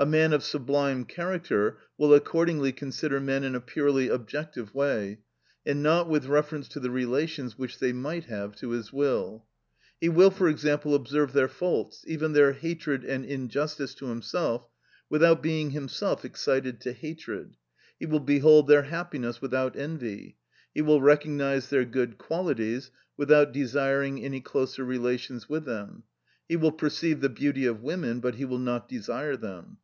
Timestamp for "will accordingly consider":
1.98-3.18